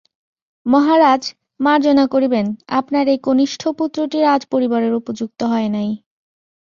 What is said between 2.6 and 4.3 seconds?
আপনার এই কনিষ্ঠ পুত্রটি